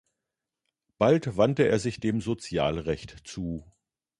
Bald 0.97 1.37
wandte 1.37 1.67
er 1.67 1.77
sich 1.77 1.99
dem 1.99 2.21
Sozialrecht 2.21 3.19
zu. 3.23 3.63